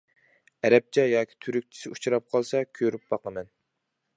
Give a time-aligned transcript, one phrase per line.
[0.69, 3.53] ئەرەبچە ياكى تۈركچىسى ئۇچراپ قالسا كۆرۈپ باقىمەن.